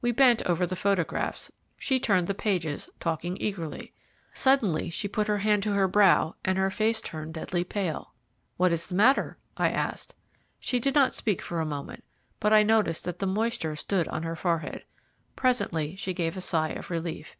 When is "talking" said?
2.98-3.36